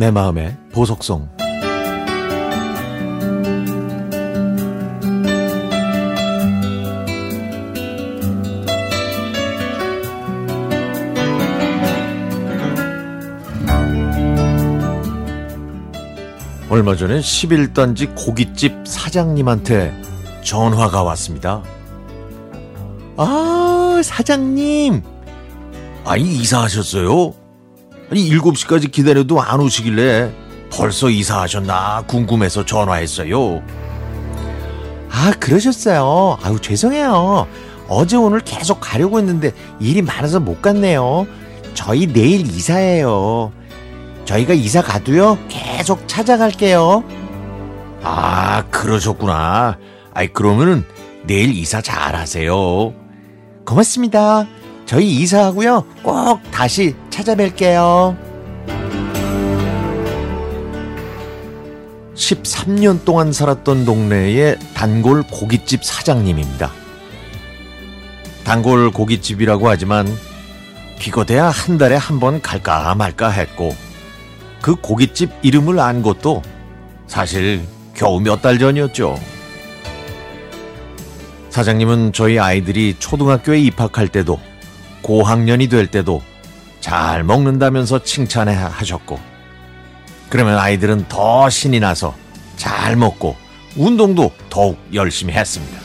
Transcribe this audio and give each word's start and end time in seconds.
내 0.00 0.10
마음의 0.10 0.56
보석송 0.72 1.28
얼마 16.70 16.96
전에 16.96 17.20
11단지 17.20 18.14
고깃집 18.14 18.86
사장님한테 18.86 19.92
전화가 20.42 21.02
왔습니다. 21.02 21.62
아, 23.18 24.00
사장님. 24.02 25.02
아니, 26.06 26.22
이사하셨어요? 26.36 27.39
아니, 28.10 28.28
7시까지 28.28 28.90
기다려도 28.90 29.40
안 29.40 29.60
오시길래 29.60 30.32
벌써 30.72 31.08
이사하셨나 31.10 32.04
궁금해서 32.06 32.64
전화했어요. 32.64 33.62
아, 35.10 35.32
그러셨어요. 35.38 36.38
아유, 36.42 36.58
죄송해요. 36.60 37.46
어제 37.88 38.16
오늘 38.16 38.40
계속 38.40 38.78
가려고 38.80 39.18
했는데 39.18 39.52
일이 39.80 40.02
많아서 40.02 40.40
못 40.40 40.62
갔네요. 40.62 41.26
저희 41.74 42.06
내일 42.06 42.46
이사해요. 42.46 43.52
저희가 44.24 44.54
이사 44.54 44.82
가도요, 44.82 45.38
계속 45.48 46.06
찾아갈게요. 46.06 47.04
아, 48.02 48.64
그러셨구나. 48.70 49.78
아이, 50.14 50.28
그러면은 50.28 50.84
내일 51.24 51.54
이사 51.54 51.80
잘 51.80 52.14
하세요. 52.14 52.92
고맙습니다. 53.64 54.46
저희 54.90 55.08
이사하고요, 55.20 55.84
꼭 56.02 56.40
다시 56.50 56.96
찾아뵐게요. 57.10 58.16
13년 62.16 63.04
동안 63.04 63.32
살았던 63.32 63.84
동네의 63.84 64.58
단골 64.74 65.22
고깃집 65.22 65.84
사장님입니다. 65.84 66.72
단골 68.42 68.90
고깃집이라고 68.90 69.68
하지만 69.68 70.08
비거대야 70.98 71.50
한 71.50 71.78
달에 71.78 71.94
한 71.94 72.18
번 72.18 72.42
갈까 72.42 72.92
말까 72.96 73.28
했고 73.30 73.76
그 74.60 74.74
고깃집 74.74 75.30
이름을 75.42 75.78
안 75.78 76.02
것도 76.02 76.42
사실 77.06 77.62
겨우 77.94 78.18
몇 78.18 78.42
달 78.42 78.58
전이었죠. 78.58 79.20
사장님은 81.50 82.12
저희 82.12 82.40
아이들이 82.40 82.96
초등학교에 82.98 83.60
입학할 83.60 84.08
때도 84.08 84.40
고학년이 85.02 85.68
될 85.68 85.86
때도 85.86 86.22
잘 86.80 87.24
먹는다면서 87.24 88.04
칭찬해 88.04 88.54
하셨고 88.54 89.18
그러면 90.28 90.58
아이들은 90.58 91.06
더 91.08 91.50
신이 91.50 91.80
나서 91.80 92.14
잘 92.56 92.96
먹고 92.96 93.36
운동도 93.76 94.32
더욱 94.48 94.78
열심히 94.94 95.34
했습니다. 95.34 95.78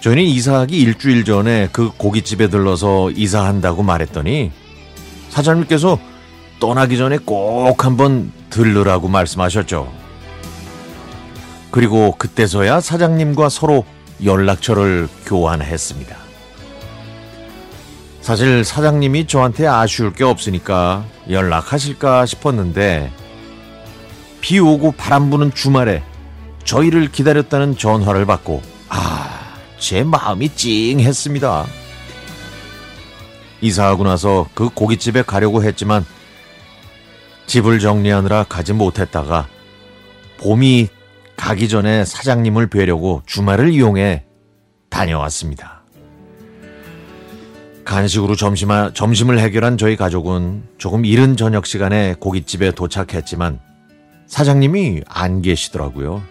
저희는 0.00 0.22
이사하기 0.22 0.76
일주일 0.76 1.24
전에 1.24 1.68
그 1.72 1.90
고깃집에 1.96 2.48
들러서 2.48 3.10
이사한다고 3.10 3.82
말했더니 3.82 4.52
사장님께서 5.30 5.98
떠나기 6.60 6.96
전에 6.96 7.18
꼭 7.18 7.84
한번 7.84 8.32
들르라고 8.50 9.08
말씀하셨죠. 9.08 9.92
그리고 11.70 12.14
그때서야 12.16 12.80
사장님과 12.80 13.48
서로 13.48 13.84
연락처를 14.24 15.08
교환했습니다. 15.26 16.25
사실 18.26 18.64
사장님이 18.64 19.28
저한테 19.28 19.68
아쉬울 19.68 20.12
게 20.12 20.24
없으니까 20.24 21.04
연락하실까 21.30 22.26
싶었는데 22.26 23.12
비 24.40 24.58
오고 24.58 24.94
바람 24.98 25.30
부는 25.30 25.54
주말에 25.54 26.02
저희를 26.64 27.12
기다렸다는 27.12 27.76
전화를 27.76 28.26
받고 28.26 28.62
아, 28.88 29.54
제 29.78 30.02
마음이 30.02 30.48
찡했습니다. 30.56 31.66
이사하고 33.60 34.02
나서 34.02 34.48
그 34.54 34.70
고깃집에 34.70 35.22
가려고 35.22 35.62
했지만 35.62 36.04
집을 37.46 37.78
정리하느라 37.78 38.42
가지 38.48 38.72
못했다가 38.72 39.46
봄이 40.38 40.88
가기 41.36 41.68
전에 41.68 42.04
사장님을 42.04 42.66
뵈려고 42.70 43.22
주말을 43.24 43.72
이용해 43.72 44.24
다녀왔습니다. 44.90 45.85
간식으로 47.96 48.36
점심, 48.36 48.68
점심을 48.92 49.38
해결한 49.38 49.78
저희 49.78 49.96
가족은 49.96 50.64
조금 50.76 51.06
이른 51.06 51.34
저녁 51.34 51.64
시간에 51.64 52.14
고깃집에 52.20 52.72
도착했지만 52.72 53.58
사장님이 54.26 55.00
안 55.08 55.40
계시더라고요. 55.40 56.22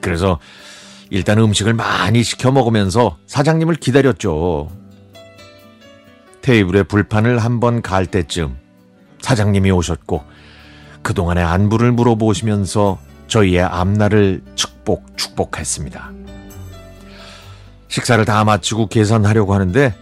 그래서 0.00 0.40
일단 1.08 1.38
음식을 1.38 1.74
많이 1.74 2.24
시켜 2.24 2.50
먹으면서 2.50 3.16
사장님을 3.28 3.76
기다렸죠. 3.76 4.70
테이블에 6.42 6.82
불판을 6.82 7.38
한번 7.38 7.80
갈 7.80 8.04
때쯤 8.04 8.56
사장님이 9.20 9.70
오셨고 9.70 10.24
그동안의 11.02 11.44
안부를 11.44 11.92
물어보시면서 11.92 12.98
저희의 13.28 13.62
앞날을 13.62 14.42
축복 14.56 15.16
축복했습니다. 15.16 16.10
식사를 17.86 18.24
다 18.24 18.42
마치고 18.42 18.88
계산하려고 18.88 19.54
하는데 19.54 19.94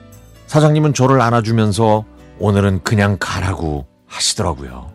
사장님은 0.53 0.93
저를 0.93 1.23
안아주면서 1.23 2.05
오늘은 2.39 2.83
그냥 2.85 3.17
가라고 3.19 3.87
하시더라고요. 4.07 4.93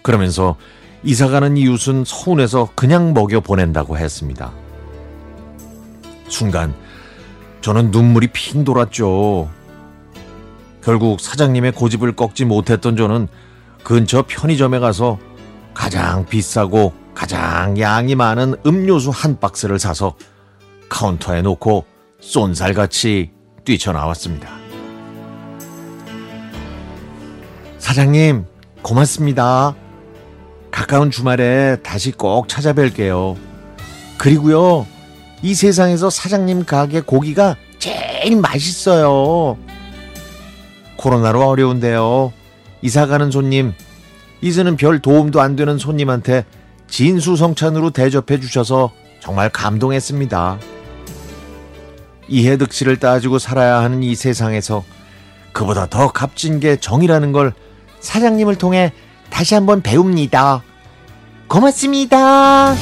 그러면서 0.00 0.56
이사가는 1.02 1.58
이웃은 1.58 2.04
서운해서 2.06 2.70
그냥 2.74 3.12
먹여 3.12 3.40
보낸다고 3.40 3.98
했습니다. 3.98 4.52
순간 6.28 6.74
저는 7.60 7.90
눈물이 7.90 8.28
핑 8.28 8.64
돌았죠. 8.64 9.50
결국 10.82 11.20
사장님의 11.20 11.72
고집을 11.72 12.16
꺾지 12.16 12.46
못했던 12.46 12.96
저는 12.96 13.28
근처 13.84 14.24
편의점에 14.26 14.78
가서 14.78 15.18
가장 15.74 16.24
비싸고 16.24 16.94
가장 17.14 17.78
양이 17.78 18.14
많은 18.14 18.54
음료수 18.64 19.10
한 19.10 19.38
박스를 19.38 19.78
사서 19.78 20.16
카운터에 20.88 21.42
놓고 21.42 21.84
쏜살같이 22.20 23.35
뛰쳐나왔습니다. 23.66 24.48
사장님, 27.78 28.46
고맙습니다. 28.80 29.74
가까운 30.70 31.10
주말에 31.10 31.76
다시 31.82 32.12
꼭 32.12 32.48
찾아뵐게요. 32.48 33.36
그리고요, 34.18 34.86
이 35.42 35.54
세상에서 35.54 36.08
사장님 36.08 36.64
가게 36.64 37.00
고기가 37.00 37.56
제일 37.78 38.40
맛있어요. 38.40 39.58
코로나로 40.96 41.46
어려운데요. 41.46 42.32
이사 42.82 43.06
가는 43.06 43.30
손님, 43.30 43.74
이제는 44.40 44.76
별 44.76 45.00
도움도 45.00 45.40
안 45.40 45.56
되는 45.56 45.78
손님한테 45.78 46.44
진수성찬으로 46.88 47.90
대접해 47.90 48.40
주셔서 48.40 48.92
정말 49.20 49.50
감동했습니다. 49.50 50.58
이해득실을 52.28 52.98
따지고 52.98 53.38
살아야 53.38 53.78
하는 53.78 54.02
이 54.02 54.14
세상에서 54.14 54.84
그보다 55.52 55.86
더 55.86 56.12
값진 56.12 56.60
게 56.60 56.76
정이라는 56.76 57.32
걸 57.32 57.52
사장님을 58.00 58.56
통해 58.56 58.92
다시 59.30 59.54
한번 59.54 59.82
배웁니다. 59.82 60.62
고맙습니다. 61.48 62.74